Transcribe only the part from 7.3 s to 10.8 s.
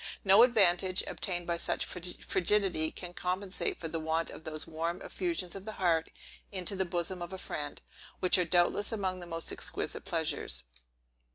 a friend, which are doubtless among the most exquisite pleasures.